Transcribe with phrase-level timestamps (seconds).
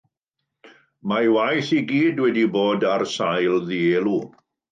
[1.09, 4.19] Mae ei waith i gyd wedi bod ar sail ddielw.